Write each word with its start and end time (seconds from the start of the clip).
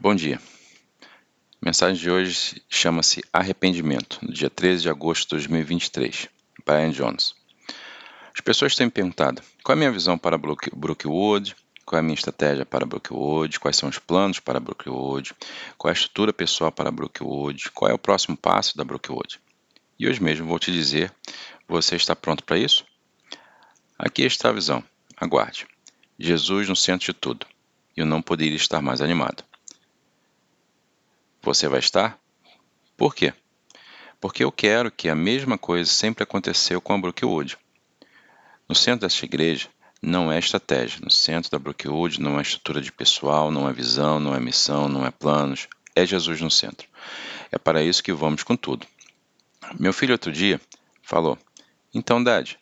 Bom 0.00 0.14
dia. 0.14 0.40
A 1.62 1.64
mensagem 1.64 2.02
de 2.02 2.10
hoje 2.10 2.60
chama-se 2.68 3.22
Arrependimento, 3.32 4.18
no 4.22 4.32
dia 4.32 4.50
13 4.50 4.82
de 4.82 4.90
agosto 4.90 5.22
de 5.22 5.28
2023. 5.36 6.28
Brian 6.66 6.90
Jones. 6.90 7.34
As 8.34 8.40
pessoas 8.40 8.74
têm 8.74 8.86
me 8.86 8.90
perguntado 8.90 9.40
qual 9.62 9.74
é 9.74 9.76
a 9.76 9.78
minha 9.78 9.92
visão 9.92 10.18
para 10.18 10.36
Brookwood, 10.36 11.56
qual 11.86 11.98
é 11.98 12.00
a 12.00 12.02
minha 12.02 12.14
estratégia 12.14 12.66
para 12.66 12.84
Brookwood, 12.84 13.60
quais 13.60 13.76
são 13.76 13.88
os 13.88 13.98
planos 13.98 14.40
para 14.40 14.58
Brookwood, 14.58 15.32
qual 15.78 15.90
é 15.90 15.92
a 15.92 15.98
estrutura 15.98 16.32
pessoal 16.32 16.72
para 16.72 16.90
Brookwood, 16.90 17.70
qual 17.70 17.90
é 17.90 17.94
o 17.94 17.98
próximo 17.98 18.36
passo 18.36 18.76
da 18.76 18.84
Brookwood. 18.84 19.40
E 19.96 20.08
hoje 20.08 20.20
mesmo 20.20 20.48
vou 20.48 20.58
te 20.58 20.72
dizer, 20.72 21.14
você 21.68 21.94
está 21.94 22.16
pronto 22.16 22.42
para 22.42 22.58
isso? 22.58 22.84
Aqui 23.96 24.22
está 24.22 24.48
a 24.48 24.52
visão. 24.52 24.82
Aguarde. 25.16 25.68
Jesus 26.18 26.68
no 26.68 26.76
centro 26.76 27.06
de 27.06 27.14
tudo. 27.14 27.46
Eu 27.96 28.04
não 28.04 28.20
poderia 28.20 28.56
estar 28.56 28.82
mais 28.82 29.00
animado. 29.00 29.44
Você 31.44 31.68
vai 31.68 31.78
estar? 31.78 32.18
Por 32.96 33.14
quê? 33.14 33.34
Porque 34.18 34.42
eu 34.42 34.50
quero 34.50 34.90
que 34.90 35.10
a 35.10 35.14
mesma 35.14 35.58
coisa 35.58 35.90
sempre 35.90 36.24
aconteceu 36.24 36.80
com 36.80 36.94
a 36.94 36.98
Brookwood. 36.98 37.58
No 38.66 38.74
centro 38.74 39.06
desta 39.06 39.26
igreja 39.26 39.68
não 40.00 40.32
é 40.32 40.38
estratégia. 40.38 41.00
No 41.02 41.10
centro 41.10 41.50
da 41.50 41.58
Brookwood 41.58 42.18
não 42.18 42.38
é 42.38 42.42
estrutura 42.42 42.80
de 42.80 42.90
pessoal, 42.90 43.50
não 43.50 43.68
é 43.68 43.74
visão, 43.74 44.18
não 44.18 44.34
é 44.34 44.40
missão, 44.40 44.88
não 44.88 45.04
é 45.04 45.10
planos. 45.10 45.68
É 45.94 46.06
Jesus 46.06 46.40
no 46.40 46.50
centro. 46.50 46.88
É 47.52 47.58
para 47.58 47.82
isso 47.82 48.02
que 48.02 48.12
vamos 48.14 48.42
com 48.42 48.56
tudo. 48.56 48.86
Meu 49.78 49.92
filho 49.92 50.12
outro 50.12 50.32
dia 50.32 50.58
falou: 51.02 51.36
Então, 51.92 52.24
Dad, 52.24 52.52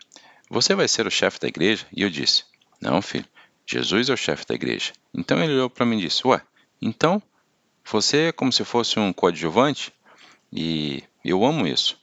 você 0.50 0.74
vai 0.74 0.88
ser 0.88 1.06
o 1.06 1.10
chefe 1.10 1.38
da 1.38 1.46
igreja? 1.46 1.86
E 1.92 2.02
eu 2.02 2.10
disse: 2.10 2.42
Não, 2.80 3.00
filho, 3.00 3.28
Jesus 3.64 4.08
é 4.08 4.12
o 4.12 4.16
chefe 4.16 4.44
da 4.44 4.56
igreja. 4.56 4.92
Então 5.14 5.38
ele 5.38 5.52
olhou 5.52 5.70
para 5.70 5.86
mim 5.86 5.98
e 5.98 6.08
disse: 6.08 6.26
Ué, 6.26 6.42
então 6.80 7.22
você 7.84 8.28
é 8.28 8.32
como 8.32 8.52
se 8.52 8.64
fosse 8.64 8.98
um 8.98 9.12
coadjuvante? 9.12 9.92
E 10.52 11.02
eu 11.24 11.44
amo 11.44 11.66
isso. 11.66 11.98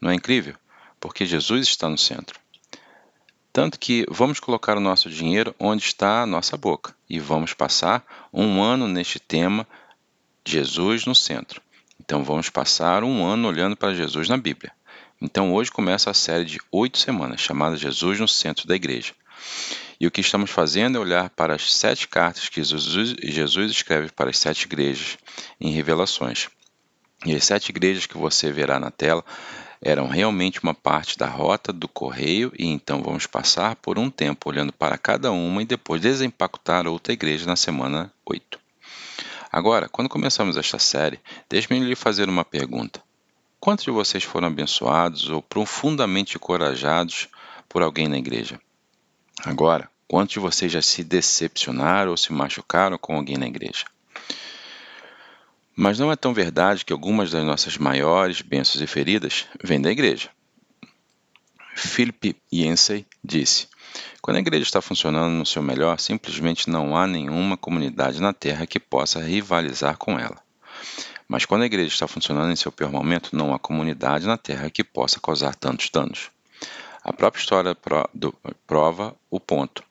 Não 0.00 0.10
é 0.10 0.14
incrível? 0.14 0.54
Porque 0.98 1.26
Jesus 1.26 1.68
está 1.68 1.88
no 1.88 1.98
centro. 1.98 2.38
Tanto 3.52 3.78
que 3.78 4.06
vamos 4.08 4.38
colocar 4.38 4.76
o 4.76 4.80
nosso 4.80 5.10
dinheiro 5.10 5.54
onde 5.58 5.82
está 5.82 6.22
a 6.22 6.26
nossa 6.26 6.56
boca 6.56 6.94
e 7.08 7.18
vamos 7.18 7.52
passar 7.52 8.04
um 8.32 8.62
ano 8.62 8.86
neste 8.86 9.18
tema 9.18 9.66
Jesus 10.46 11.04
no 11.04 11.14
centro. 11.14 11.60
Então 11.98 12.22
vamos 12.22 12.48
passar 12.48 13.02
um 13.02 13.24
ano 13.24 13.48
olhando 13.48 13.76
para 13.76 13.94
Jesus 13.94 14.28
na 14.28 14.36
Bíblia. 14.36 14.72
Então 15.20 15.52
hoje 15.52 15.70
começa 15.70 16.10
a 16.10 16.14
série 16.14 16.44
de 16.44 16.60
oito 16.70 16.96
semanas 16.96 17.40
chamada 17.40 17.76
Jesus 17.76 18.20
no 18.20 18.28
centro 18.28 18.66
da 18.66 18.76
igreja. 18.76 19.12
E 20.00 20.06
o 20.06 20.10
que 20.10 20.22
estamos 20.22 20.50
fazendo 20.50 20.96
é 20.96 21.00
olhar 21.00 21.28
para 21.28 21.54
as 21.54 21.74
sete 21.74 22.08
cartas 22.08 22.48
que 22.48 22.64
Jesus, 22.64 23.70
escreve 23.70 24.10
para 24.10 24.30
as 24.30 24.38
sete 24.38 24.62
igrejas 24.64 25.18
em 25.60 25.70
Revelações. 25.72 26.48
E 27.26 27.34
as 27.36 27.44
sete 27.44 27.68
igrejas 27.68 28.06
que 28.06 28.16
você 28.16 28.50
verá 28.50 28.80
na 28.80 28.90
tela 28.90 29.22
eram 29.82 30.08
realmente 30.08 30.62
uma 30.62 30.72
parte 30.72 31.18
da 31.18 31.26
rota 31.26 31.70
do 31.70 31.86
correio, 31.86 32.50
e 32.58 32.66
então 32.66 33.02
vamos 33.02 33.26
passar 33.26 33.76
por 33.76 33.98
um 33.98 34.10
tempo 34.10 34.48
olhando 34.48 34.72
para 34.72 34.96
cada 34.96 35.30
uma 35.32 35.60
e 35.60 35.66
depois 35.66 36.00
desempacotar 36.00 36.86
outra 36.86 37.12
igreja 37.12 37.44
na 37.44 37.56
semana 37.56 38.10
8. 38.24 38.58
Agora, 39.52 39.88
quando 39.88 40.08
começamos 40.08 40.56
esta 40.56 40.78
série, 40.78 41.20
deixe-me 41.48 41.80
lhe 41.80 41.96
fazer 41.96 42.28
uma 42.28 42.44
pergunta. 42.44 43.02
Quantos 43.58 43.84
de 43.84 43.90
vocês 43.90 44.24
foram 44.24 44.48
abençoados 44.48 45.28
ou 45.28 45.42
profundamente 45.42 46.36
encorajados 46.36 47.28
por 47.68 47.82
alguém 47.82 48.08
na 48.08 48.16
igreja? 48.16 48.58
Agora, 49.44 49.89
quantos 50.10 50.32
de 50.32 50.40
vocês 50.40 50.72
já 50.72 50.82
se 50.82 51.04
decepcionaram 51.04 52.10
ou 52.10 52.16
se 52.16 52.32
machucaram 52.32 52.98
com 52.98 53.14
alguém 53.14 53.36
na 53.36 53.46
igreja? 53.46 53.84
Mas 55.76 56.00
não 56.00 56.10
é 56.10 56.16
tão 56.16 56.34
verdade 56.34 56.84
que 56.84 56.92
algumas 56.92 57.30
das 57.30 57.44
nossas 57.44 57.78
maiores 57.78 58.42
bênçãos 58.42 58.82
e 58.82 58.88
feridas 58.88 59.46
vêm 59.62 59.80
da 59.80 59.88
igreja. 59.88 60.28
Philip 61.76 62.36
Yancey 62.52 63.06
disse: 63.22 63.68
Quando 64.20 64.38
a 64.38 64.40
igreja 64.40 64.64
está 64.64 64.82
funcionando 64.82 65.32
no 65.32 65.46
seu 65.46 65.62
melhor, 65.62 66.00
simplesmente 66.00 66.68
não 66.68 66.96
há 66.96 67.06
nenhuma 67.06 67.56
comunidade 67.56 68.20
na 68.20 68.32
Terra 68.32 68.66
que 68.66 68.80
possa 68.80 69.20
rivalizar 69.20 69.96
com 69.96 70.18
ela. 70.18 70.42
Mas 71.28 71.44
quando 71.44 71.62
a 71.62 71.66
igreja 71.66 71.94
está 71.94 72.08
funcionando 72.08 72.50
em 72.50 72.56
seu 72.56 72.72
pior 72.72 72.90
momento, 72.90 73.36
não 73.36 73.54
há 73.54 73.60
comunidade 73.60 74.26
na 74.26 74.36
Terra 74.36 74.70
que 74.70 74.82
possa 74.82 75.20
causar 75.20 75.54
tantos 75.54 75.88
danos. 75.88 76.32
A 77.04 77.12
própria 77.12 77.40
história 77.40 77.76
prova 78.66 79.16
o 79.30 79.38
ponto. 79.38 79.84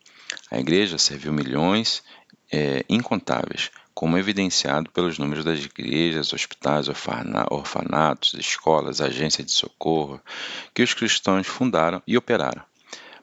A 0.51 0.59
igreja 0.59 0.97
serviu 0.97 1.31
milhões 1.31 2.03
é, 2.51 2.83
incontáveis, 2.89 3.71
como 3.93 4.17
evidenciado 4.17 4.89
pelos 4.91 5.17
números 5.17 5.43
das 5.43 5.59
igrejas, 5.59 6.31
hospitais, 6.31 6.87
orfanatos, 6.87 8.33
escolas, 8.35 9.01
agências 9.01 9.45
de 9.45 9.51
socorro 9.51 10.21
que 10.73 10.81
os 10.81 10.93
cristãos 10.93 11.45
fundaram 11.45 12.01
e 12.07 12.17
operaram. 12.17 12.63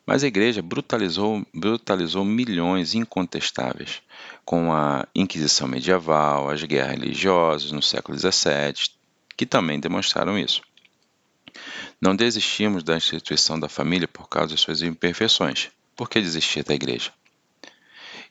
Mas 0.07 0.23
a 0.23 0.29
igreja 0.29 0.63
brutalizou, 0.63 1.45
brutalizou 1.53 2.25
milhões 2.25 2.95
incontestáveis, 2.95 4.03
com 4.45 4.73
a 4.73 5.09
Inquisição 5.15 5.67
medieval, 5.67 6.49
as 6.49 6.63
guerras 6.63 6.93
religiosas 6.93 7.73
no 7.73 7.83
século 7.83 8.17
XVII, 8.17 8.91
que 9.37 9.45
também 9.45 9.81
demonstraram 9.81 10.39
isso. 10.39 10.63
Não 12.01 12.15
desistimos 12.15 12.85
da 12.85 12.97
instituição 12.97 13.59
da 13.59 13.69
família 13.69 14.07
por 14.07 14.29
causa 14.29 14.55
de 14.55 14.61
suas 14.61 14.83
imperfeições. 14.83 15.71
Por 15.97 16.11
que 16.11 16.21
desistir 16.21 16.63
da 16.63 16.75
igreja? 16.75 17.11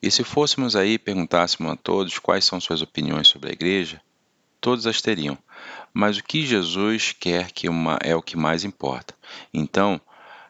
E 0.02 0.12
se 0.12 0.24
fôssemos 0.24 0.76
aí 0.76 0.94
e 0.94 1.00
perguntássemos 1.00 1.72
a 1.72 1.76
todos 1.76 2.20
quais 2.20 2.46
são 2.46 2.62
suas 2.62 2.82
opiniões 2.82 3.28
sobre 3.28 3.50
a 3.50 3.54
igreja, 3.54 4.00
todos 4.62 4.86
as 4.86 5.02
teriam. 5.02 5.38
Mas 5.94 6.18
o 6.18 6.24
que 6.24 6.46
Jesus 6.46 7.16
quer 7.20 7.52
que 7.52 7.68
uma, 7.68 7.98
é 8.04 8.16
o 8.16 8.22
que 8.22 8.38
mais 8.38 8.64
importa. 8.64 9.16
Então, 9.54 10.00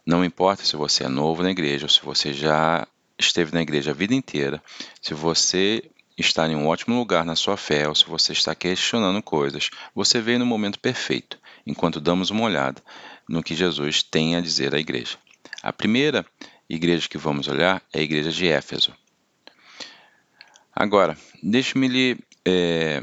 não 0.05 0.25
importa 0.25 0.65
se 0.65 0.75
você 0.75 1.05
é 1.05 1.07
novo 1.07 1.41
na 1.41 1.51
igreja 1.51 1.85
ou 1.85 1.89
se 1.89 2.01
você 2.01 2.33
já 2.33 2.87
esteve 3.17 3.53
na 3.53 3.61
igreja 3.61 3.91
a 3.91 3.93
vida 3.93 4.13
inteira, 4.13 4.61
se 5.01 5.13
você 5.13 5.89
está 6.17 6.47
em 6.47 6.55
um 6.55 6.67
ótimo 6.67 6.97
lugar 6.97 7.25
na 7.25 7.35
sua 7.35 7.57
fé 7.57 7.87
ou 7.87 7.95
se 7.95 8.05
você 8.05 8.33
está 8.33 8.53
questionando 8.55 9.21
coisas, 9.21 9.69
você 9.93 10.21
veio 10.21 10.39
no 10.39 10.45
momento 10.45 10.79
perfeito 10.79 11.39
enquanto 11.65 11.99
damos 11.99 12.29
uma 12.29 12.43
olhada 12.43 12.81
no 13.27 13.43
que 13.43 13.55
Jesus 13.55 14.03
tem 14.03 14.35
a 14.35 14.41
dizer 14.41 14.75
à 14.75 14.79
igreja. 14.79 15.17
A 15.61 15.73
primeira 15.73 16.25
igreja 16.69 17.07
que 17.07 17.17
vamos 17.17 17.47
olhar 17.47 17.81
é 17.93 17.99
a 17.99 18.03
igreja 18.03 18.31
de 18.31 18.47
Éfeso. 18.47 18.93
Agora, 20.73 21.17
deixe-me 21.41 21.87
lhe 21.87 22.17
é, 22.43 23.01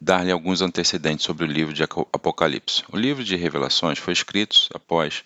dar-lhe 0.00 0.30
alguns 0.30 0.62
antecedentes 0.62 1.24
sobre 1.24 1.44
o 1.44 1.48
livro 1.48 1.74
de 1.74 1.82
Apocalipse. 1.82 2.84
O 2.90 2.96
livro 2.96 3.24
de 3.24 3.36
Revelações 3.36 3.98
foi 3.98 4.12
escrito 4.12 4.68
após 4.72 5.24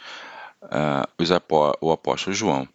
uh, 0.63 1.35
apó 1.35 1.77
o 1.81 1.93
apóstolo 1.93 2.35
João, 2.35 2.69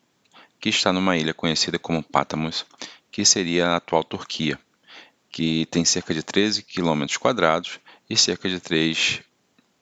que 0.59 0.69
está 0.69 0.93
numa 0.93 1.17
ilha 1.17 1.33
conhecida 1.33 1.79
como 1.79 2.03
Patmos, 2.03 2.65
que 3.11 3.25
seria 3.25 3.69
a 3.69 3.75
atual 3.77 4.03
Turquia, 4.03 4.59
que 5.29 5.65
tem 5.67 5.83
cerca 5.83 6.13
de 6.13 6.23
13 6.23 6.63
quilômetros 6.63 7.17
quadrados 7.17 7.79
e 8.09 8.15
cerca 8.15 8.47
de 8.47 8.59
3 8.59 9.21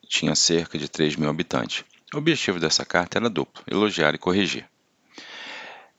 tinha 0.07 0.35
cerca 0.35 0.77
de 0.77 0.87
3 0.87 1.15
mil 1.15 1.29
habitantes. 1.29 1.83
O 2.13 2.17
objetivo 2.17 2.59
dessa 2.59 2.85
carta 2.85 3.17
era 3.17 3.29
duplo: 3.29 3.63
elogiar 3.69 4.13
e 4.13 4.19
corrigir. 4.19 4.69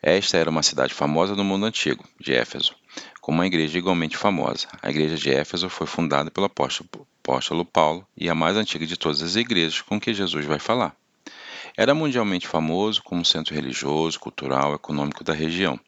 Esta 0.01 0.37
era 0.37 0.49
uma 0.49 0.63
cidade 0.63 0.95
famosa 0.95 1.35
no 1.35 1.45
mundo 1.45 1.67
antigo, 1.67 2.05
de 2.21 2.33
Éfeso, 2.33 2.77
com 3.21 3.33
uma 3.33 3.47
igreja 3.47 3.77
igualmente 3.77 4.17
famosa. 4.17 4.69
A 4.81 4.89
igreja 4.89 5.17
de 5.17 5.31
Éfeso 5.31 5.69
foi 5.69 5.87
fundada 5.87 6.31
pelo 6.31 6.47
apóstolo, 6.47 7.65
Paulo 7.65 8.07
e 8.17 8.31
a 8.31 8.35
mais 8.35 8.57
antiga 8.57 8.87
de 8.87 8.97
todas 8.97 9.21
as 9.21 9.35
igrejas 9.35 9.81
com 9.81 10.01
que 10.01 10.15
Jesus 10.15 10.45
vai 10.45 10.61
falar. 10.61 10.95
Era 11.77 11.95
mundialmente 11.95 12.47
famoso 12.47 13.03
como 13.03 13.25
centro 13.25 13.55
religioso, 13.55 14.21
cultural 14.21 14.73
e 14.73 14.75
econômico 14.77 15.25
da 15.25 15.33
região. 15.33 15.79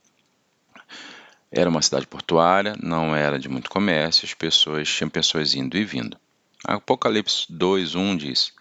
Era 1.50 1.70
uma 1.70 1.80
cidade 1.80 2.06
portuária, 2.06 2.74
não 2.82 3.14
era 3.14 3.38
de 3.38 3.48
muito 3.48 3.70
comércio, 3.70 4.26
as 4.26 4.34
pessoas 4.34 4.88
tinham 4.88 5.08
pessoas 5.08 5.54
indo 5.54 5.78
e 5.78 5.84
vindo. 5.84 6.18
Apocalipse 6.64 7.46
2:1 7.50 8.16
diz: 8.16 8.52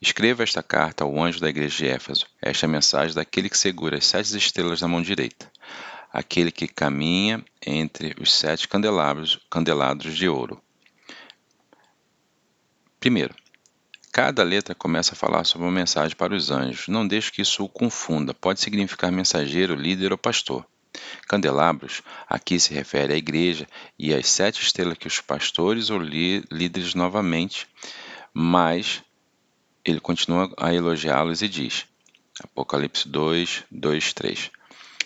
Escreva 0.00 0.44
esta 0.44 0.62
carta 0.62 1.02
ao 1.02 1.20
anjo 1.20 1.40
da 1.40 1.48
igreja 1.48 1.76
de 1.78 1.86
Éfeso. 1.88 2.26
Esta 2.40 2.64
é 2.64 2.68
a 2.68 2.70
mensagem 2.70 3.14
daquele 3.14 3.48
que 3.48 3.58
segura 3.58 3.98
as 3.98 4.06
sete 4.06 4.36
estrelas 4.36 4.80
na 4.80 4.86
mão 4.86 5.02
direita, 5.02 5.50
aquele 6.12 6.52
que 6.52 6.68
caminha 6.68 7.44
entre 7.60 8.14
os 8.20 8.32
sete 8.32 8.68
candelabros, 8.68 9.40
candelabros 9.50 10.16
de 10.16 10.28
ouro. 10.28 10.62
Primeiro, 13.00 13.34
cada 14.12 14.44
letra 14.44 14.74
começa 14.74 15.14
a 15.14 15.16
falar 15.16 15.42
sobre 15.44 15.66
uma 15.66 15.72
mensagem 15.72 16.16
para 16.16 16.34
os 16.34 16.52
anjos. 16.52 16.86
Não 16.86 17.06
deixe 17.06 17.32
que 17.32 17.42
isso 17.42 17.64
o 17.64 17.68
confunda. 17.68 18.32
Pode 18.32 18.60
significar 18.60 19.10
mensageiro, 19.10 19.74
líder 19.74 20.12
ou 20.12 20.18
pastor. 20.18 20.64
Candelabros 21.28 22.02
aqui 22.28 22.58
se 22.58 22.74
refere 22.74 23.12
à 23.12 23.16
igreja 23.16 23.66
e 23.98 24.12
às 24.12 24.26
sete 24.28 24.62
estrelas 24.62 24.98
que 24.98 25.06
os 25.06 25.20
pastores 25.20 25.90
ou 25.90 25.98
líderes 25.98 26.94
novamente, 26.94 27.68
mas 28.34 29.02
ele 29.84 30.00
continua 30.00 30.52
a 30.56 30.74
elogiá-los 30.74 31.42
e 31.42 31.48
diz, 31.48 31.86
Apocalipse 32.42 33.08
2, 33.08 33.64
2, 33.70 34.12
3. 34.12 34.50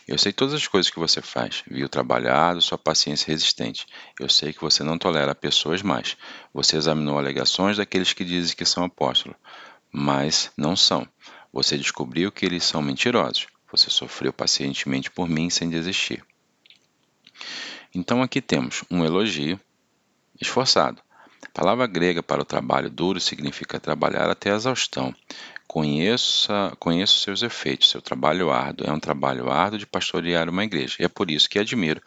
Eu 0.07 0.19
sei 0.19 0.33
todas 0.33 0.53
as 0.53 0.69
coisas 0.69 0.91
que 0.91 0.99
você 0.99 1.23
faz. 1.23 1.63
Vi 1.67 1.83
o 1.83 1.89
trabalhado, 1.89 2.61
sua 2.61 2.77
paciência 2.77 3.29
resistente. 3.29 3.87
Eu 4.21 4.29
sei 4.29 4.53
que 4.53 4.61
você 4.61 4.85
não 4.85 4.99
tolera 4.99 5.35
pessoas 5.35 5.81
mais. 5.81 6.17
Você 6.53 6.77
examinou 6.77 7.19
alegações 7.19 7.79
daqueles 7.79 8.13
que 8.13 8.23
dizem 8.23 8.55
que 8.55 8.67
são 8.67 8.85
apóstolos, 8.85 9.37
mas 9.91 10.53
não 10.59 10.77
são. 10.77 11.09
Você 11.51 11.79
descobriu 11.79 12.31
que 12.31 12.45
eles 12.45 12.65
são 12.65 12.83
mentirosos. 12.83 13.47
Você 13.77 13.91
sofreu 13.91 14.33
pacientemente 14.33 15.11
por 15.11 15.29
mim 15.29 15.51
sem 15.51 15.69
desistir. 15.69 16.25
Então 17.93 18.23
aqui 18.23 18.41
temos 18.41 18.85
um 18.89 19.05
elogio 19.05 19.59
esforçado. 20.41 21.03
A 21.45 21.51
palavra 21.53 21.85
grega 21.89 22.23
para 22.23 22.41
o 22.41 22.45
trabalho 22.45 22.89
duro 22.89 23.19
significa 23.19 23.81
trabalhar 23.81 24.31
até 24.31 24.53
a 24.53 24.55
exaustão. 24.55 25.13
Conheça, 25.67 26.73
conheço 26.79 27.19
seus 27.19 27.43
efeitos. 27.43 27.91
Seu 27.91 28.01
trabalho 28.01 28.53
árduo 28.53 28.87
é 28.87 28.93
um 28.93 29.01
trabalho 29.01 29.51
árduo 29.51 29.81
de 29.81 29.87
pastorear 29.87 30.49
uma 30.49 30.63
igreja. 30.63 30.95
E 31.01 31.05
é 31.05 31.09
por 31.09 31.29
isso 31.29 31.51
que 31.51 31.59
admiro 31.59 32.01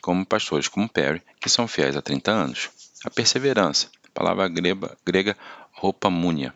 como 0.00 0.24
pastores 0.24 0.66
como 0.66 0.88
Perry, 0.88 1.20
que 1.38 1.50
são 1.50 1.68
fiéis 1.68 1.94
há 1.94 2.00
30 2.00 2.30
anos. 2.30 2.70
A 3.04 3.10
perseverança, 3.10 3.90
palavra 4.14 4.48
grega, 4.48 4.96
grega 5.04 5.36
roupa-múnia, 5.72 6.54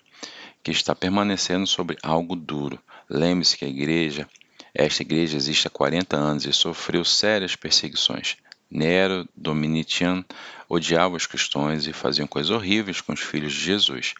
que 0.62 0.70
está 0.70 0.94
permanecendo 0.94 1.67
sobre 1.67 1.99
algo 2.02 2.35
duro. 2.35 2.79
Lembre-se 3.09 3.56
que 3.56 3.64
a 3.64 3.69
igreja, 3.69 4.29
esta 4.78 5.02
igreja 5.02 5.38
existe 5.38 5.67
há 5.67 5.70
40 5.70 6.14
anos 6.17 6.44
e 6.44 6.52
sofreu 6.52 7.02
sérias 7.02 7.56
perseguições. 7.56 8.37
Nero, 8.70 9.26
Domitiano 9.34 10.23
odiavam 10.69 11.17
os 11.17 11.26
cristãos 11.26 11.87
e 11.87 11.94
faziam 11.94 12.26
coisas 12.26 12.50
horríveis 12.50 13.00
com 13.00 13.14
os 13.14 13.20
filhos 13.20 13.55
de 13.55 13.61
Jesus. 13.61 14.12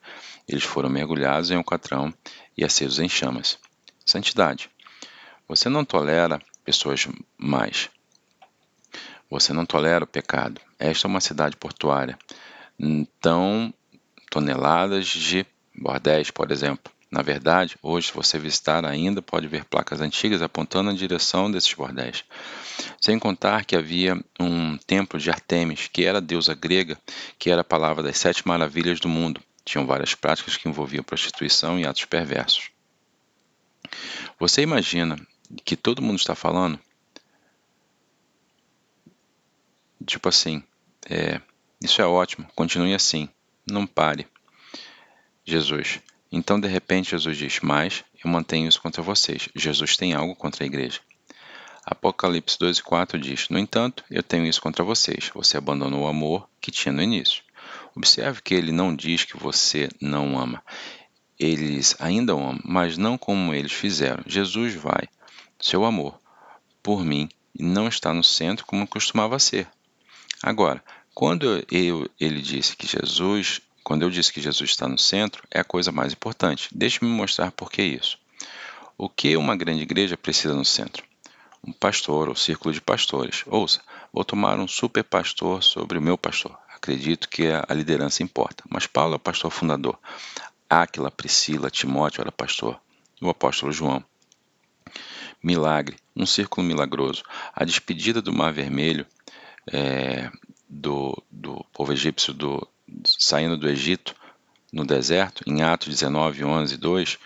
Eles 0.49 0.65
foram 0.65 0.89
mergulhados 0.89 1.51
em 1.51 1.59
um 1.59 1.63
catrão 1.63 2.15
e 2.57 2.65
acesos 2.65 2.99
em 2.99 3.09
chamas. 3.09 3.59
Santidade. 4.03 4.71
Você 5.47 5.69
não 5.69 5.85
tolera 5.85 6.41
pessoas 6.65 7.07
mais. 7.37 7.91
Você 9.29 9.53
não 9.53 9.67
tolera 9.67 10.05
o 10.05 10.09
pecado. 10.09 10.59
Esta 10.79 11.07
é 11.07 11.11
uma 11.11 11.21
cidade 11.21 11.55
portuária. 11.57 12.19
Então, 12.79 13.75
toneladas 14.31 15.07
de 15.07 15.45
bordéis, 15.75 16.31
por 16.31 16.51
exemplo. 16.51 16.96
Na 17.11 17.23
verdade, 17.23 17.77
hoje, 17.83 18.09
se 18.09 18.13
você 18.13 18.39
visitar 18.39 18.85
ainda, 18.85 19.23
pode 19.23 19.47
ver 19.47 19.65
placas 19.65 20.01
antigas 20.01 20.43
apontando 20.43 20.91
na 20.91 20.97
direção 20.97 21.51
desses 21.51 21.73
bordéis. 21.73 22.25
Sem 23.01 23.19
contar 23.19 23.65
que 23.65 23.77
havia 23.77 24.21
um 24.41 24.77
templo 24.77 25.19
de 25.19 25.31
Artemis, 25.31 25.89
que 25.89 26.05
era 26.05 26.19
a 26.19 26.21
deusa 26.21 26.55
grega, 26.55 26.99
que 27.39 27.49
era 27.51 27.61
a 27.61 27.65
palavra 27.65 28.03
das 28.03 28.19
sete 28.19 28.47
maravilhas 28.47 28.99
do 28.99 29.09
mundo. 29.09 29.41
Tinham 29.65 29.87
várias 29.87 30.15
práticas 30.15 30.57
que 30.57 30.69
envolviam 30.69 31.05
prostituição 31.05 31.79
e 31.79 31.87
atos 31.87 32.05
perversos. 32.05 32.71
Você 34.39 34.63
imagina 34.63 35.17
que 35.65 35.77
todo 35.77 36.03
mundo 36.03 36.19
está 36.19 36.35
falando? 36.35 36.79
Tipo 40.05 40.29
assim, 40.29 40.63
é, 41.09 41.41
isso 41.81 42.03
é 42.03 42.07
ótimo, 42.07 42.47
continue 42.55 42.95
assim, 42.95 43.29
não 43.67 43.87
pare. 43.87 44.27
Jesus, 45.45 46.01
então, 46.31 46.59
de 46.59 46.69
repente, 46.69 47.11
Jesus 47.11 47.37
diz: 47.37 47.61
Mas 47.61 48.05
eu 48.25 48.31
mantenho 48.31 48.69
isso 48.69 48.81
contra 48.81 49.03
vocês. 49.03 49.49
Jesus 49.55 49.97
tem 49.97 50.15
algo 50.15 50.35
contra 50.35 50.65
a 50.65 50.67
igreja. 50.67 51.01
Apocalipse 51.85 52.59
2 52.59 52.79
e 52.79 52.83
4 52.83 53.19
diz: 53.19 53.49
No 53.49 53.59
entanto, 53.59 54.05
eu 54.11 54.23
tenho 54.23 54.47
isso 54.47 54.61
contra 54.61 54.85
vocês. 54.85 55.31
Você 55.35 55.57
abandonou 55.57 56.03
o 56.03 56.09
amor 56.09 56.49
que 56.61 56.71
tinha 56.71 56.93
no 56.93 57.03
início. 57.03 57.43
Observe 57.95 58.43
que 58.43 58.55
ele 58.55 58.73
não 58.73 58.95
diz 58.95 59.25
que 59.25 59.37
você 59.37 59.89
não 60.01 60.39
ama. 60.39 60.63
Eles 61.39 61.95
ainda 61.99 62.35
o 62.35 62.41
amam, 62.41 62.61
mas 62.65 62.97
não 62.97 63.17
como 63.17 63.55
eles 63.55 63.73
fizeram. 63.73 64.23
Jesus 64.27 64.75
vai, 64.75 65.09
seu 65.61 65.85
amor, 65.85 66.19
por 66.83 67.05
mim, 67.05 67.29
não 67.59 67.89
está 67.89 68.13
no 68.13 68.25
centro 68.25 68.67
como 68.67 68.87
costumava 68.87 69.39
ser. 69.39 69.69
Agora, 70.43 70.83
quando 71.15 71.65
eu, 71.71 72.09
ele 72.21 72.43
disse 72.43 72.77
que 72.77 72.87
Jesus 72.87 73.61
quando 73.87 74.03
eu 74.03 74.11
disse 74.11 74.33
que 74.33 74.41
Jesus 74.41 74.71
está 74.71 74.89
no 74.89 74.99
centro, 74.99 75.45
é 75.49 75.61
a 75.61 75.65
coisa 75.65 75.93
mais 75.93 76.13
importante. 76.13 76.69
Deixe-me 76.75 77.09
mostrar 77.09 77.53
por 77.53 77.71
que 77.71 77.81
isso. 77.81 78.19
O 78.99 79.09
que 79.09 79.37
uma 79.37 79.55
grande 79.55 79.83
igreja 79.83 80.17
precisa 80.17 80.57
no 80.57 80.65
centro? 80.65 81.05
Um 81.65 81.71
pastor 81.71 82.29
ou 82.29 82.35
círculo 82.35 82.75
de 82.75 82.81
pastores. 82.81 83.45
Ouça, 83.47 83.81
vou 84.13 84.25
tomar 84.25 84.59
um 84.59 84.67
super 84.67 85.05
pastor 85.05 85.63
sobre 85.63 85.99
o 85.99 86.03
meu 86.03 86.19
pastor. 86.19 86.59
Acredito 86.75 87.29
que 87.29 87.47
a 87.47 87.73
liderança 87.73 88.25
importa. 88.25 88.65
Mas 88.69 88.89
Paulo 88.89 89.13
é 89.13 89.17
o 89.19 89.21
pastor 89.21 89.53
fundador. 89.53 89.97
Áquila, 90.69 91.09
Priscila, 91.09 91.71
Timóteo 91.71 92.23
era 92.23 92.33
pastor. 92.33 92.81
O 93.23 93.31
apóstolo 93.31 93.71
João. 93.71 94.05
Milagre, 95.41 95.97
um 96.17 96.27
círculo 96.27 96.67
milagroso. 96.67 97.23
A 97.55 97.65
despedida 97.65 98.21
do 98.21 98.33
Mar 98.33 98.53
Vermelho 98.53 99.07
é, 99.73 100.29
do, 100.69 101.17
do 101.31 101.65
povo 101.73 101.93
egípcio 101.93 102.35
do, 102.35 102.67
saindo 103.05 103.57
do 103.57 103.69
Egito, 103.69 104.15
no 104.73 104.85
deserto, 104.85 105.43
em 105.47 105.63
Atos 105.63 105.89
19, 105.89 106.45
11, 106.45 106.77
2, 106.77 107.19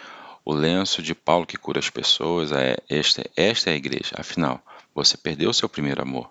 o 0.45 0.53
lenço 0.53 1.03
de 1.03 1.15
Paulo 1.15 1.47
que 1.47 1.57
cura 1.57 1.79
as 1.79 1.91
pessoas, 1.91 2.53
é 2.53 2.77
esta, 2.89 3.25
esta 3.37 3.71
é 3.71 3.75
a 3.75 3.77
igreja. 3.77 4.15
Afinal, 4.17 4.63
você 4.95 5.17
perdeu 5.17 5.53
seu 5.53 5.69
primeiro 5.69 6.03
amor. 6.03 6.31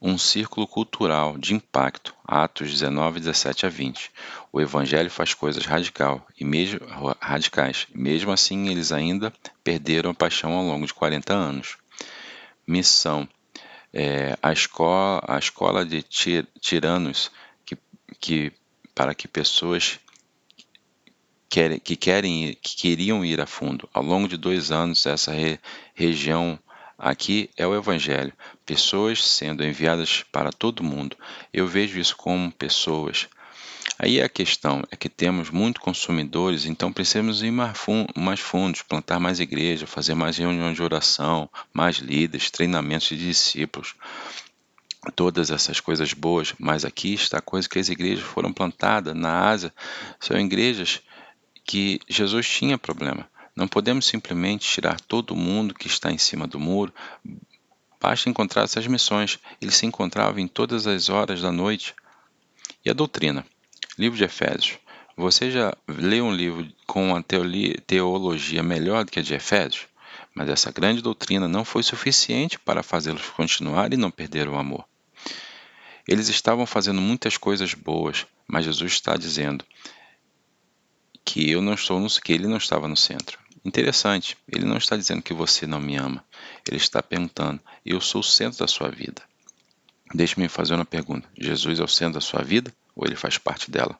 Um 0.00 0.18
círculo 0.18 0.66
cultural 0.66 1.38
de 1.38 1.54
impacto, 1.54 2.14
Atos 2.26 2.70
19, 2.70 3.20
17 3.20 3.66
a 3.66 3.68
20. 3.68 4.10
O 4.52 4.60
evangelho 4.60 5.10
faz 5.10 5.32
coisas 5.32 5.64
radical, 5.64 6.26
e 6.38 6.44
mesmo, 6.44 6.80
radicais, 7.20 7.86
mesmo 7.94 8.30
assim 8.30 8.68
eles 8.68 8.92
ainda 8.92 9.32
perderam 9.62 10.10
a 10.10 10.14
paixão 10.14 10.52
ao 10.52 10.64
longo 10.64 10.86
de 10.86 10.92
40 10.92 11.32
anos. 11.32 11.76
Missão. 12.66 13.28
É, 13.96 14.36
a, 14.42 14.52
escola, 14.52 15.22
a 15.26 15.38
escola 15.38 15.86
de 15.86 16.02
tir, 16.02 16.46
tiranos 16.60 17.30
que 18.20 18.52
para 18.94 19.14
que 19.14 19.26
pessoas 19.26 19.98
querem, 21.48 21.78
que 21.78 21.96
querem 21.96 22.56
que 22.60 22.76
queriam 22.76 23.24
ir 23.24 23.40
a 23.40 23.46
fundo. 23.46 23.88
Ao 23.92 24.02
longo 24.02 24.28
de 24.28 24.36
dois 24.36 24.70
anos, 24.70 25.06
essa 25.06 25.32
re, 25.32 25.58
região 25.94 26.58
aqui 26.98 27.50
é 27.56 27.66
o 27.66 27.74
Evangelho. 27.74 28.32
Pessoas 28.66 29.24
sendo 29.24 29.64
enviadas 29.64 30.24
para 30.32 30.50
todo 30.50 30.82
mundo. 30.82 31.16
Eu 31.52 31.66
vejo 31.66 31.98
isso 31.98 32.16
como 32.16 32.50
pessoas. 32.50 33.28
Aí 33.98 34.20
a 34.20 34.28
questão 34.28 34.82
é 34.90 34.96
que 34.96 35.08
temos 35.08 35.50
muitos 35.50 35.80
consumidores, 35.80 36.64
então 36.64 36.92
precisamos 36.92 37.42
ir 37.42 37.52
mais 37.52 38.40
fundos, 38.40 38.82
plantar 38.82 39.20
mais 39.20 39.38
igreja, 39.38 39.86
fazer 39.86 40.14
mais 40.14 40.36
reuniões 40.36 40.74
de 40.74 40.82
oração, 40.82 41.48
mais 41.72 41.98
líderes, 41.98 42.50
treinamentos 42.50 43.08
de 43.08 43.18
discípulos 43.18 43.94
todas 45.12 45.50
essas 45.50 45.80
coisas 45.80 46.12
boas, 46.12 46.54
mas 46.58 46.84
aqui 46.84 47.14
está 47.14 47.38
a 47.38 47.42
coisa 47.42 47.68
que 47.68 47.78
as 47.78 47.88
igrejas 47.88 48.24
foram 48.24 48.52
plantadas 48.52 49.14
na 49.14 49.48
Ásia, 49.48 49.72
são 50.20 50.38
igrejas 50.38 51.00
que 51.64 52.00
Jesus 52.08 52.48
tinha 52.48 52.78
problema. 52.78 53.28
Não 53.56 53.68
podemos 53.68 54.06
simplesmente 54.06 54.68
tirar 54.68 55.00
todo 55.00 55.36
mundo 55.36 55.74
que 55.74 55.86
está 55.86 56.10
em 56.10 56.18
cima 56.18 56.46
do 56.46 56.58
muro. 56.58 56.92
Basta 58.00 58.28
encontrar 58.28 58.64
essas 58.64 58.86
missões. 58.86 59.38
Eles 59.60 59.76
se 59.76 59.86
encontravam 59.86 60.40
em 60.40 60.48
todas 60.48 60.86
as 60.86 61.08
horas 61.08 61.40
da 61.40 61.52
noite. 61.52 61.94
E 62.84 62.90
a 62.90 62.92
doutrina? 62.92 63.46
Livro 63.96 64.18
de 64.18 64.24
Efésios. 64.24 64.78
Você 65.16 65.50
já 65.50 65.72
leu 65.86 66.24
um 66.24 66.34
livro 66.34 66.68
com 66.86 67.10
uma 67.10 67.22
teologia 67.22 68.62
melhor 68.62 69.04
do 69.04 69.12
que 69.12 69.20
a 69.20 69.22
de 69.22 69.34
Efésios? 69.34 69.86
Mas 70.34 70.48
essa 70.48 70.72
grande 70.72 71.00
doutrina 71.00 71.46
não 71.46 71.64
foi 71.64 71.84
suficiente 71.84 72.58
para 72.58 72.82
fazê-los 72.82 73.30
continuar 73.30 73.92
e 73.92 73.96
não 73.96 74.10
perder 74.10 74.48
o 74.48 74.56
amor. 74.56 74.84
Eles 76.06 76.28
estavam 76.28 76.66
fazendo 76.66 77.00
muitas 77.00 77.36
coisas 77.36 77.74
boas, 77.74 78.26
mas 78.46 78.64
Jesus 78.64 78.92
está 78.92 79.16
dizendo 79.16 79.64
que 81.24 81.50
eu 81.50 81.62
não 81.62 81.74
estou 81.74 81.98
no 81.98 82.08
que 82.08 82.32
ele 82.32 82.46
não 82.46 82.58
estava 82.58 82.86
no 82.86 82.96
centro. 82.96 83.38
Interessante, 83.64 84.36
ele 84.46 84.66
não 84.66 84.76
está 84.76 84.94
dizendo 84.94 85.22
que 85.22 85.32
você 85.32 85.66
não 85.66 85.80
me 85.80 85.96
ama. 85.96 86.22
Ele 86.68 86.76
está 86.76 87.02
perguntando: 87.02 87.60
eu 87.84 88.00
sou 88.00 88.20
o 88.20 88.24
centro 88.24 88.58
da 88.58 88.68
sua 88.68 88.90
vida. 88.90 89.22
Deixe-me 90.12 90.48
fazer 90.48 90.74
uma 90.74 90.84
pergunta: 90.84 91.26
Jesus 91.38 91.80
é 91.80 91.82
o 91.82 91.88
centro 91.88 92.14
da 92.14 92.20
sua 92.20 92.42
vida 92.42 92.70
ou 92.94 93.06
ele 93.06 93.16
faz 93.16 93.38
parte 93.38 93.70
dela? 93.70 93.98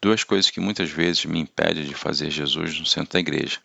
Duas 0.00 0.22
coisas 0.22 0.50
que 0.50 0.60
muitas 0.60 0.90
vezes 0.90 1.24
me 1.24 1.38
impedem 1.38 1.84
de 1.84 1.94
fazer 1.94 2.30
Jesus 2.30 2.78
no 2.78 2.84
centro 2.84 3.14
da 3.14 3.20
igreja: 3.20 3.58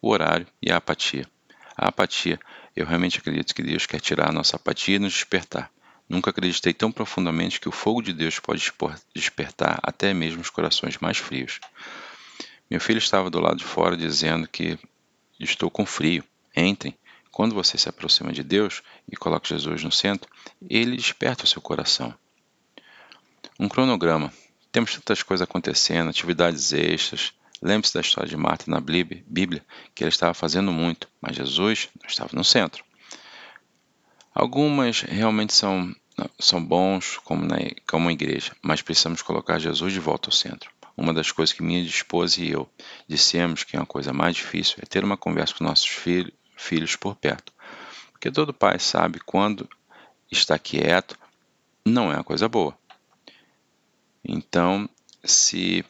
o 0.00 0.10
horário 0.10 0.46
e 0.60 0.72
a 0.72 0.78
apatia. 0.78 1.28
A 1.76 1.88
apatia, 1.88 2.40
eu 2.74 2.84
realmente 2.84 3.18
acredito 3.18 3.54
que 3.54 3.62
Deus 3.62 3.86
quer 3.86 4.00
tirar 4.00 4.30
a 4.30 4.32
nossa 4.32 4.56
apatia 4.56 4.96
e 4.96 4.98
nos 4.98 5.12
despertar. 5.12 5.70
Nunca 6.12 6.28
acreditei 6.28 6.74
tão 6.74 6.92
profundamente 6.92 7.58
que 7.58 7.70
o 7.70 7.72
fogo 7.72 8.02
de 8.02 8.12
Deus 8.12 8.38
pode 8.38 8.70
despertar 9.14 9.80
até 9.82 10.12
mesmo 10.12 10.42
os 10.42 10.50
corações 10.50 10.98
mais 10.98 11.16
frios. 11.16 11.58
Meu 12.70 12.78
filho 12.78 12.98
estava 12.98 13.30
do 13.30 13.40
lado 13.40 13.56
de 13.56 13.64
fora 13.64 13.96
dizendo 13.96 14.46
que 14.46 14.78
estou 15.40 15.70
com 15.70 15.86
frio. 15.86 16.22
Entrem. 16.54 16.94
Quando 17.30 17.54
você 17.54 17.78
se 17.78 17.88
aproxima 17.88 18.30
de 18.30 18.42
Deus 18.42 18.82
e 19.10 19.16
coloca 19.16 19.48
Jesus 19.48 19.82
no 19.82 19.90
centro, 19.90 20.30
ele 20.68 20.98
desperta 20.98 21.44
o 21.44 21.46
seu 21.48 21.62
coração. 21.62 22.14
Um 23.58 23.66
cronograma. 23.66 24.30
Temos 24.70 24.92
tantas 24.92 25.22
coisas 25.22 25.42
acontecendo, 25.42 26.10
atividades 26.10 26.74
extras, 26.74 27.32
Lembre-se 27.62 27.94
da 27.94 28.00
história 28.00 28.28
de 28.28 28.36
Marta 28.36 28.68
na 28.68 28.80
Bíblia, 28.80 29.64
que 29.94 30.02
ela 30.02 30.08
estava 30.08 30.34
fazendo 30.34 30.72
muito, 30.72 31.08
mas 31.20 31.36
Jesus 31.36 31.88
não 32.00 32.08
estava 32.08 32.30
no 32.32 32.42
centro. 32.42 32.84
Algumas 34.34 35.02
realmente 35.02 35.52
são, 35.52 35.94
são 36.38 36.64
bons, 36.64 37.18
como 37.24 37.44
na 37.44 37.56
como 37.86 38.10
igreja, 38.10 38.54
mas 38.62 38.82
precisamos 38.82 39.22
colocar 39.22 39.58
Jesus 39.58 39.92
de 39.92 40.00
volta 40.00 40.28
ao 40.28 40.32
centro. 40.32 40.70
Uma 40.96 41.14
das 41.14 41.32
coisas 41.32 41.52
que 41.52 41.62
minha 41.62 41.82
esposa 41.82 42.40
e 42.42 42.50
eu 42.50 42.68
dissemos 43.08 43.64
que 43.64 43.76
é 43.76 43.80
uma 43.80 43.86
coisa 43.86 44.12
mais 44.12 44.36
difícil 44.36 44.76
é 44.82 44.86
ter 44.86 45.04
uma 45.04 45.16
conversa 45.16 45.54
com 45.54 45.64
nossos 45.64 45.86
filhos, 45.86 46.32
filhos 46.56 46.96
por 46.96 47.16
perto. 47.16 47.52
Porque 48.12 48.30
todo 48.30 48.52
pai 48.52 48.78
sabe 48.78 49.18
quando 49.20 49.68
está 50.30 50.58
quieto 50.58 51.18
não 51.84 52.12
é 52.12 52.16
uma 52.16 52.24
coisa 52.24 52.48
boa. 52.48 52.76
Então, 54.24 54.88
se 55.24 55.84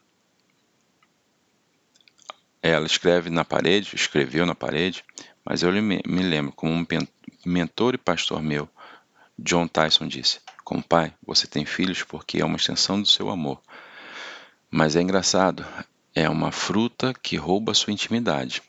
ela 2.63 2.87
escreve 2.87 3.29
na 3.29 3.45
parede, 3.45 3.95
escreveu 3.95 4.47
na 4.47 4.55
parede, 4.55 5.05
mas 5.45 5.63
eu 5.63 5.73
me, 5.73 6.01
lembro 6.07 6.53
como 6.53 6.73
um 6.73 6.87
mentor 7.45 7.95
e 7.95 7.99
pastor 7.99 8.41
meu, 8.41 8.69
John 9.43 9.67
Tyson 9.67 10.07
disse: 10.07 10.41
Como 10.65 10.83
pai, 10.83 11.13
você 11.27 11.47
tem 11.47 11.65
filhos 11.65 12.03
porque 12.05 12.41
é 12.41 12.45
uma 12.45 12.57
extensão 12.57 13.01
do 13.01 13.09
seu 13.09 13.29
amor. 13.29 13.61
Mas 14.71 14.95
é 14.95 15.03
engraçado, 15.03 15.67
é 16.15 16.29
uma 16.29 16.53
fruta 16.53 17.13
que 17.13 17.37
rouba 17.37 17.75
sua 17.75 17.93
intimidade. 17.93 18.63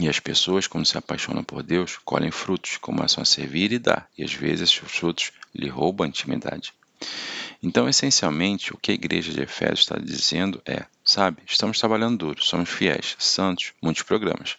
E 0.00 0.08
as 0.08 0.18
pessoas, 0.18 0.66
quando 0.66 0.86
se 0.86 0.98
apaixonam 0.98 1.44
por 1.44 1.62
Deus, 1.62 1.98
colhem 2.04 2.30
frutos, 2.30 2.78
começam 2.78 3.22
a 3.22 3.26
servir 3.26 3.72
e 3.72 3.78
dar, 3.78 4.08
e 4.16 4.24
às 4.24 4.32
vezes 4.32 4.62
esses 4.62 4.90
frutos 4.90 5.32
lhe 5.54 5.68
roubam 5.68 6.04
a 6.04 6.08
intimidade. 6.08 6.72
Então, 7.62 7.88
essencialmente, 7.88 8.72
o 8.72 8.76
que 8.76 8.90
a 8.90 8.94
igreja 8.94 9.32
de 9.32 9.42
Efésios 9.42 9.80
está 9.80 9.96
dizendo 9.98 10.60
é: 10.66 10.84
sabe, 11.04 11.42
estamos 11.46 11.78
trabalhando 11.78 12.18
duro, 12.18 12.42
somos 12.42 12.70
fiéis, 12.70 13.14
santos, 13.18 13.72
muitos 13.80 14.02
programas. 14.02 14.56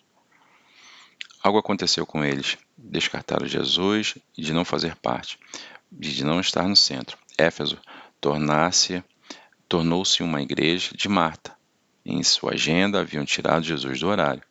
Algo 1.43 1.59
aconteceu 1.59 2.05
com 2.05 2.23
eles, 2.23 2.57
descartaram 2.77 3.45
Jesus 3.45 4.15
de 4.33 4.53
não 4.53 4.63
fazer 4.63 4.95
parte, 4.95 5.37
de 5.91 6.23
não 6.23 6.39
estar 6.39 6.65
no 6.69 6.75
centro. 6.75 7.17
Éfeso 7.37 7.77
tornou-se 8.21 9.03
tornou-se 9.67 10.23
uma 10.23 10.41
igreja 10.41 10.91
de 10.95 11.09
Marta. 11.09 11.53
Em 12.05 12.23
sua 12.23 12.53
agenda 12.53 13.01
haviam 13.01 13.25
tirado 13.25 13.65
Jesus 13.65 13.99
do 13.99 14.07
horário. 14.07 14.41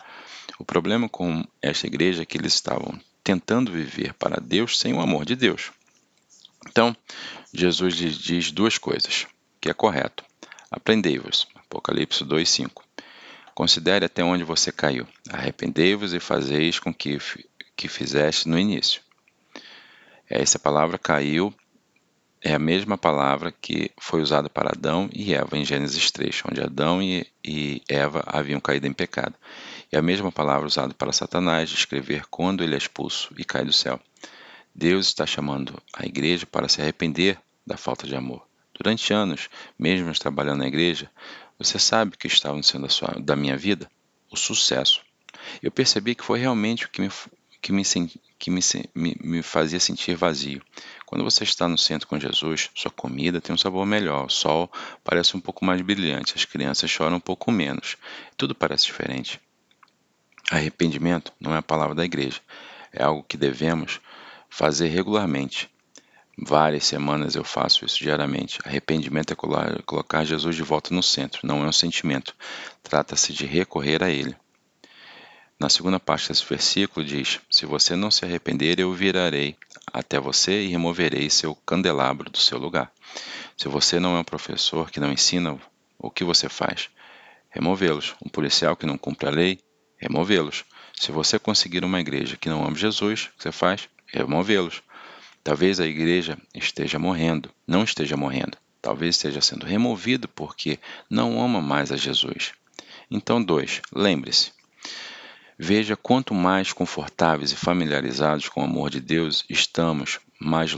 O 0.58 0.66
problema 0.66 1.08
com 1.08 1.42
esta 1.62 1.86
igreja 1.86 2.22
é 2.22 2.26
que 2.26 2.36
eles 2.36 2.52
estavam 2.52 3.00
tentando 3.24 3.72
viver 3.72 4.12
para 4.14 4.38
Deus 4.38 4.78
sem 4.78 4.92
o 4.92 5.00
amor 5.00 5.24
de 5.24 5.34
Deus. 5.34 5.70
Então, 6.68 6.94
Jesus 7.54 7.94
lhes 7.94 8.18
diz 8.18 8.50
duas 8.50 8.76
coisas, 8.76 9.26
que 9.60 9.70
é 9.70 9.74
correto. 9.74 10.24
Aprendei-vos. 10.70 11.46
Apocalipse 11.54 12.22
2:5. 12.24 12.81
Considere 13.54 14.04
até 14.04 14.24
onde 14.24 14.44
você 14.44 14.72
caiu. 14.72 15.06
Arrependei-vos 15.30 16.14
e 16.14 16.20
fazeis 16.20 16.78
com 16.78 16.92
que 16.92 17.18
que 17.74 17.88
fizeste 17.88 18.48
no 18.48 18.58
início. 18.58 19.00
Essa 20.28 20.58
palavra 20.58 20.98
caiu 20.98 21.52
é 22.44 22.54
a 22.54 22.58
mesma 22.58 22.98
palavra 22.98 23.52
que 23.52 23.92
foi 24.00 24.20
usada 24.20 24.50
para 24.50 24.70
Adão 24.70 25.08
e 25.12 25.32
Eva 25.32 25.56
em 25.56 25.64
Gênesis 25.64 26.10
3, 26.10 26.42
onde 26.50 26.60
Adão 26.60 27.00
e, 27.00 27.24
e 27.44 27.80
Eva 27.88 28.24
haviam 28.26 28.60
caído 28.60 28.86
em 28.86 28.92
pecado. 28.92 29.34
E 29.92 29.96
a 29.96 30.02
mesma 30.02 30.32
palavra 30.32 30.66
usada 30.66 30.92
para 30.92 31.12
Satanás 31.12 31.70
descrever 31.70 32.26
quando 32.28 32.64
ele 32.64 32.74
é 32.74 32.78
expulso 32.78 33.32
e 33.38 33.44
cai 33.44 33.64
do 33.64 33.72
céu. 33.72 34.00
Deus 34.74 35.06
está 35.06 35.24
chamando 35.24 35.80
a 35.92 36.04
igreja 36.04 36.44
para 36.44 36.68
se 36.68 36.80
arrepender 36.82 37.38
da 37.64 37.76
falta 37.76 38.08
de 38.08 38.16
amor. 38.16 38.44
Durante 38.74 39.12
anos, 39.12 39.48
mesmo 39.78 40.12
trabalhando 40.18 40.60
na 40.60 40.66
igreja, 40.66 41.08
você 41.64 41.78
sabe 41.78 42.16
que 42.16 42.26
estava 42.26 42.60
sendo 42.62 42.90
sua, 42.90 43.14
da 43.20 43.36
minha 43.36 43.56
vida? 43.56 43.90
O 44.30 44.36
sucesso. 44.36 45.02
Eu 45.62 45.70
percebi 45.70 46.14
que 46.14 46.24
foi 46.24 46.38
realmente 46.38 46.86
o 46.86 46.88
que 46.88 47.00
me, 47.02 47.10
que, 47.60 47.72
me, 47.72 47.82
que 48.38 48.50
me, 48.50 48.60
me, 48.94 49.16
me 49.20 49.42
fazia 49.42 49.78
sentir 49.80 50.14
vazio. 50.14 50.62
Quando 51.06 51.24
você 51.24 51.44
está 51.44 51.68
no 51.68 51.76
centro 51.76 52.08
com 52.08 52.18
Jesus, 52.18 52.70
sua 52.74 52.90
comida 52.90 53.40
tem 53.40 53.54
um 53.54 53.58
sabor 53.58 53.84
melhor, 53.84 54.26
o 54.26 54.30
sol 54.30 54.70
parece 55.04 55.36
um 55.36 55.40
pouco 55.40 55.64
mais 55.64 55.80
brilhante, 55.82 56.34
as 56.34 56.44
crianças 56.44 56.90
choram 56.90 57.16
um 57.16 57.20
pouco 57.20 57.52
menos, 57.52 57.96
tudo 58.36 58.54
parece 58.54 58.86
diferente. 58.86 59.40
Arrependimento 60.50 61.32
não 61.40 61.54
é 61.54 61.58
a 61.58 61.62
palavra 61.62 61.94
da 61.94 62.04
igreja, 62.04 62.40
é 62.92 63.02
algo 63.02 63.22
que 63.22 63.36
devemos 63.36 64.00
fazer 64.48 64.88
regularmente. 64.88 65.70
Várias 66.38 66.84
semanas 66.84 67.34
eu 67.34 67.44
faço 67.44 67.84
isso 67.84 67.98
diariamente. 67.98 68.58
Arrependimento 68.64 69.32
é 69.32 69.82
colocar 69.84 70.24
Jesus 70.24 70.56
de 70.56 70.62
volta 70.62 70.94
no 70.94 71.02
centro, 71.02 71.46
não 71.46 71.62
é 71.62 71.66
um 71.66 71.72
sentimento. 71.72 72.34
Trata-se 72.82 73.32
de 73.32 73.44
recorrer 73.44 74.02
a 74.02 74.10
Ele. 74.10 74.34
Na 75.60 75.68
segunda 75.68 76.00
parte 76.00 76.28
desse 76.28 76.44
versículo 76.44 77.04
diz: 77.04 77.38
Se 77.50 77.66
você 77.66 77.94
não 77.94 78.10
se 78.10 78.24
arrepender, 78.24 78.80
eu 78.80 78.92
virarei 78.92 79.56
até 79.92 80.18
você 80.18 80.64
e 80.64 80.68
removerei 80.68 81.28
seu 81.30 81.54
candelabro 81.54 82.30
do 82.30 82.38
seu 82.38 82.58
lugar. 82.58 82.90
Se 83.56 83.68
você 83.68 84.00
não 84.00 84.16
é 84.16 84.20
um 84.20 84.24
professor 84.24 84.90
que 84.90 84.98
não 84.98 85.12
ensina, 85.12 85.58
o 85.98 86.10
que 86.10 86.24
você 86.24 86.48
faz? 86.48 86.88
Removê-los. 87.50 88.14
Um 88.24 88.28
policial 88.28 88.74
que 88.74 88.86
não 88.86 88.98
cumpre 88.98 89.28
a 89.28 89.30
lei? 89.30 89.60
Removê-los. 89.98 90.64
Se 90.98 91.12
você 91.12 91.38
conseguir 91.38 91.84
uma 91.84 92.00
igreja 92.00 92.36
que 92.36 92.48
não 92.48 92.64
ama 92.66 92.76
Jesus, 92.76 93.24
o 93.24 93.36
que 93.36 93.42
você 93.42 93.52
faz? 93.52 93.88
removê-los. 94.12 94.82
Talvez 95.44 95.80
a 95.80 95.86
igreja 95.86 96.38
esteja 96.54 96.98
morrendo, 96.98 97.50
não 97.66 97.82
esteja 97.82 98.16
morrendo. 98.16 98.56
Talvez 98.80 99.16
esteja 99.16 99.40
sendo 99.40 99.66
removido 99.66 100.28
porque 100.28 100.78
não 101.10 101.42
ama 101.42 101.60
mais 101.60 101.90
a 101.90 101.96
Jesus. 101.96 102.52
Então, 103.10 103.42
dois, 103.42 103.80
lembre-se. 103.94 104.52
Veja 105.58 105.96
quanto 105.96 106.34
mais 106.34 106.72
confortáveis 106.72 107.52
e 107.52 107.56
familiarizados 107.56 108.48
com 108.48 108.60
o 108.60 108.64
amor 108.64 108.90
de 108.90 109.00
Deus 109.00 109.44
estamos, 109.48 110.18
mais 110.40 110.72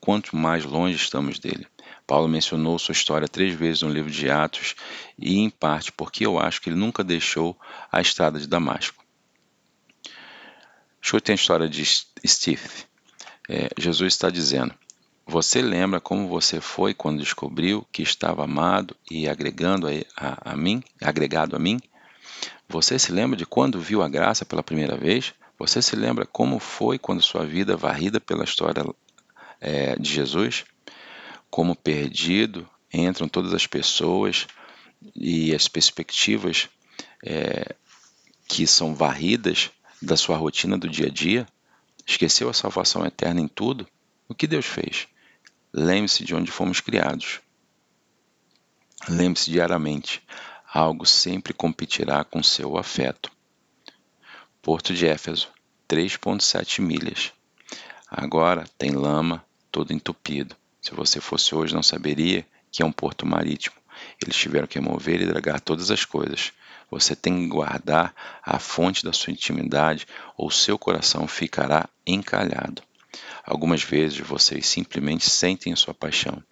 quanto 0.00 0.36
mais 0.36 0.64
longe 0.64 0.96
estamos 0.96 1.38
dele. 1.38 1.66
Paulo 2.06 2.28
mencionou 2.28 2.78
sua 2.78 2.92
história 2.92 3.28
três 3.28 3.54
vezes 3.54 3.82
no 3.82 3.90
livro 3.90 4.10
de 4.10 4.30
Atos 4.30 4.74
e, 5.18 5.38
em 5.38 5.50
parte, 5.50 5.92
porque 5.92 6.24
eu 6.24 6.38
acho 6.38 6.60
que 6.60 6.68
ele 6.68 6.76
nunca 6.76 7.02
deixou 7.04 7.58
a 7.90 8.00
estrada 8.00 8.38
de 8.38 8.46
Damasco. 8.46 9.04
Escutem 11.00 11.32
a 11.32 11.36
história 11.36 11.68
de 11.68 11.84
Steve. 12.26 12.91
É, 13.48 13.68
Jesus 13.76 14.14
está 14.14 14.30
dizendo: 14.30 14.74
Você 15.26 15.60
lembra 15.60 16.00
como 16.00 16.28
você 16.28 16.60
foi 16.60 16.94
quando 16.94 17.20
descobriu 17.20 17.86
que 17.92 18.02
estava 18.02 18.44
amado 18.44 18.96
e 19.10 19.28
agregando 19.28 19.86
a, 19.88 19.90
a, 20.16 20.52
a 20.52 20.56
mim, 20.56 20.82
agregado 21.00 21.56
a 21.56 21.58
mim? 21.58 21.80
Você 22.68 22.98
se 22.98 23.12
lembra 23.12 23.36
de 23.36 23.44
quando 23.44 23.80
viu 23.80 24.02
a 24.02 24.08
graça 24.08 24.44
pela 24.44 24.62
primeira 24.62 24.96
vez? 24.96 25.34
Você 25.58 25.82
se 25.82 25.94
lembra 25.94 26.26
como 26.26 26.58
foi 26.58 26.98
quando 26.98 27.22
sua 27.22 27.44
vida 27.44 27.76
varrida 27.76 28.20
pela 28.20 28.44
história 28.44 28.84
é, 29.60 29.96
de 29.96 30.10
Jesus? 30.10 30.64
Como 31.50 31.76
perdido 31.76 32.68
entram 32.92 33.28
todas 33.28 33.52
as 33.52 33.66
pessoas 33.66 34.46
e 35.14 35.54
as 35.54 35.68
perspectivas 35.68 36.68
é, 37.24 37.74
que 38.48 38.66
são 38.66 38.94
varridas 38.94 39.70
da 40.00 40.16
sua 40.16 40.36
rotina 40.36 40.78
do 40.78 40.88
dia 40.88 41.06
a 41.06 41.10
dia? 41.10 41.46
Esqueceu 42.06 42.48
a 42.48 42.54
salvação 42.54 43.04
eterna 43.06 43.40
em 43.40 43.48
tudo? 43.48 43.86
O 44.28 44.34
que 44.34 44.46
Deus 44.46 44.66
fez? 44.66 45.08
Lembre-se 45.72 46.24
de 46.24 46.34
onde 46.34 46.50
fomos 46.50 46.80
criados. 46.80 47.40
Lembre-se 49.08 49.50
diariamente: 49.50 50.22
algo 50.72 51.06
sempre 51.06 51.52
competirá 51.52 52.24
com 52.24 52.42
seu 52.42 52.76
afeto. 52.76 53.30
Porto 54.60 54.94
de 54.94 55.06
Éfeso, 55.06 55.48
3,7 55.88 56.80
milhas. 56.80 57.32
Agora 58.08 58.64
tem 58.78 58.92
lama, 58.92 59.44
todo 59.70 59.92
entupido. 59.92 60.54
Se 60.80 60.94
você 60.94 61.20
fosse 61.20 61.54
hoje, 61.54 61.74
não 61.74 61.82
saberia 61.82 62.46
que 62.70 62.82
é 62.82 62.86
um 62.86 62.92
porto 62.92 63.26
marítimo. 63.26 63.76
Eles 64.22 64.36
tiveram 64.36 64.66
que 64.66 64.78
remover 64.78 65.20
e 65.20 65.26
dragar 65.26 65.60
todas 65.60 65.90
as 65.90 66.04
coisas. 66.04 66.52
Você 66.92 67.16
tem 67.16 67.38
que 67.38 67.46
guardar 67.46 68.14
a 68.44 68.58
fonte 68.58 69.02
da 69.02 69.14
sua 69.14 69.32
intimidade 69.32 70.06
ou 70.36 70.50
seu 70.50 70.78
coração 70.78 71.26
ficará 71.26 71.88
encalhado. 72.06 72.82
Algumas 73.46 73.82
vezes 73.82 74.18
vocês 74.18 74.66
simplesmente 74.66 75.30
sentem 75.30 75.74
sua 75.74 75.94
paixão. 75.94 76.42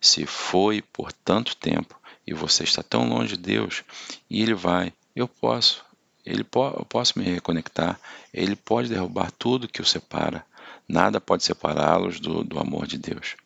Se 0.00 0.24
foi 0.24 0.80
por 0.80 1.12
tanto 1.12 1.54
tempo 1.54 2.00
e 2.26 2.32
você 2.32 2.64
está 2.64 2.82
tão 2.82 3.06
longe 3.06 3.36
de 3.36 3.42
Deus 3.42 3.84
e 4.30 4.40
Ele 4.40 4.54
vai, 4.54 4.94
eu 5.14 5.28
posso, 5.28 5.84
ele 6.24 6.42
po 6.42 6.68
eu 6.68 6.86
posso 6.86 7.18
me 7.18 7.26
reconectar, 7.26 8.00
Ele 8.32 8.56
pode 8.56 8.88
derrubar 8.88 9.30
tudo 9.30 9.68
que 9.68 9.82
o 9.82 9.86
separa. 9.86 10.42
Nada 10.88 11.20
pode 11.20 11.44
separá-los 11.44 12.18
do, 12.18 12.42
do 12.42 12.58
amor 12.58 12.86
de 12.86 12.96
Deus. 12.96 13.36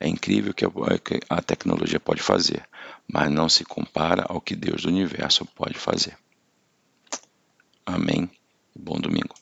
É 0.00 0.08
incrível 0.08 0.52
o 0.52 0.98
que 0.98 1.20
a 1.28 1.42
tecnologia 1.42 2.00
pode 2.00 2.22
fazer, 2.22 2.66
mas 3.10 3.30
não 3.30 3.48
se 3.48 3.64
compara 3.64 4.24
ao 4.28 4.40
que 4.40 4.56
Deus 4.56 4.82
do 4.82 4.88
universo 4.88 5.44
pode 5.44 5.78
fazer. 5.78 6.16
Amém. 7.84 8.30
Bom 8.74 8.98
domingo. 8.98 9.34